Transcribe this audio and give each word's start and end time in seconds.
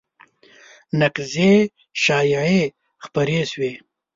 نقیضې 0.99 1.51
شایعې 2.03 2.63
خپرې 3.03 3.39
شوې 3.51 3.71